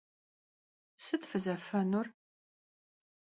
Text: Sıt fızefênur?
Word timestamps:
Sıt 1.03 1.23
fızefênur? 1.29 2.07